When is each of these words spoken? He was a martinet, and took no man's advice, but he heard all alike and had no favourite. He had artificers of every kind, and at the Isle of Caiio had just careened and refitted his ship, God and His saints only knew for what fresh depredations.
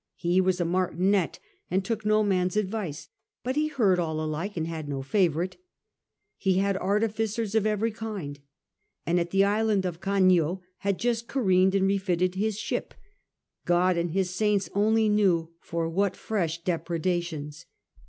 He 0.15 0.41
was 0.41 0.59
a 0.59 0.65
martinet, 0.65 1.37
and 1.69 1.85
took 1.85 2.03
no 2.03 2.23
man's 2.23 2.57
advice, 2.57 3.09
but 3.43 3.55
he 3.55 3.67
heard 3.67 3.99
all 3.99 4.19
alike 4.19 4.57
and 4.57 4.65
had 4.65 4.89
no 4.89 5.03
favourite. 5.03 5.57
He 6.39 6.57
had 6.57 6.75
artificers 6.77 7.53
of 7.53 7.67
every 7.67 7.91
kind, 7.91 8.39
and 9.05 9.19
at 9.19 9.29
the 9.29 9.43
Isle 9.43 9.69
of 9.69 10.01
Caiio 10.01 10.61
had 10.79 10.97
just 10.97 11.27
careened 11.27 11.75
and 11.75 11.85
refitted 11.85 12.33
his 12.33 12.57
ship, 12.57 12.95
God 13.65 13.95
and 13.95 14.09
His 14.09 14.31
saints 14.31 14.71
only 14.73 15.07
knew 15.07 15.51
for 15.59 15.87
what 15.87 16.15
fresh 16.15 16.63
depredations. 16.63 17.67